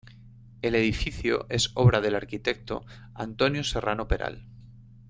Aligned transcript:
El 0.63 0.73
edificio 0.73 1.45
es 1.49 1.69
obra 1.75 2.01
del 2.01 2.15
arquitecto 2.15 2.83
Antonio 3.13 3.63
Serrano 3.63 4.07
Peral. 4.07 4.47